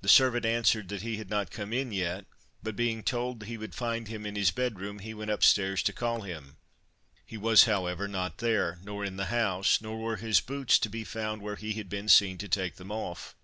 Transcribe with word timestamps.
The 0.00 0.08
servant 0.08 0.46
answered 0.46 0.88
that 0.88 1.02
he 1.02 1.18
had 1.18 1.28
not 1.28 1.50
come 1.50 1.70
in 1.74 1.92
yet; 1.92 2.24
but, 2.62 2.76
being 2.76 3.02
told 3.02 3.40
that 3.40 3.46
he 3.50 3.58
would 3.58 3.74
find 3.74 4.08
him 4.08 4.24
in 4.24 4.34
his 4.34 4.50
bed 4.50 4.80
room, 4.80 5.00
he 5.00 5.12
went 5.12 5.30
up 5.30 5.44
stairs 5.44 5.82
to 5.82 5.92
call 5.92 6.22
him. 6.22 6.56
He 7.26 7.36
was, 7.36 7.64
however, 7.64 8.08
not 8.08 8.38
there 8.38 8.78
nor 8.82 9.04
in 9.04 9.18
the 9.18 9.26
house; 9.26 9.82
nor 9.82 9.98
were 9.98 10.16
his 10.16 10.40
boots 10.40 10.78
to 10.78 10.88
be 10.88 11.04
found 11.04 11.42
where 11.42 11.56
he 11.56 11.74
had 11.74 11.90
been 11.90 12.08
seen 12.08 12.38
to 12.38 12.48
take 12.48 12.76
them 12.76 12.90
off. 12.90 13.36